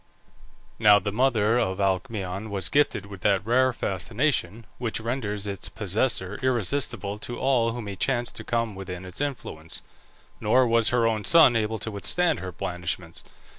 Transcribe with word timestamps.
Now 0.79 0.97
the 0.97 1.11
mother 1.11 1.59
of 1.59 1.77
Alcmaeon 1.79 2.49
was 2.49 2.69
gifted 2.69 3.05
with 3.05 3.21
that 3.21 3.45
rare 3.45 3.71
fascination 3.71 4.65
which 4.79 4.99
renders 4.99 5.45
its 5.45 5.69
possessor 5.69 6.39
irresistible 6.41 7.19
to 7.19 7.37
all 7.37 7.73
who 7.73 7.83
may 7.83 7.97
chance 7.97 8.31
to 8.31 8.43
come 8.43 8.73
within 8.73 9.05
its 9.05 9.21
influence; 9.21 9.83
nor 10.39 10.65
was 10.65 10.89
her 10.89 11.05
own 11.05 11.23
son 11.23 11.55
able 11.55 11.77
to 11.77 11.91
withstand 11.91 12.39
her 12.39 12.51
blandishments. 12.51 13.23